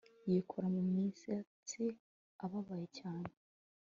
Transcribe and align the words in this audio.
yikora 0.29 0.67
mumisatsi 0.73 1.83
ababaye 2.45 2.87
cyane 2.97 3.29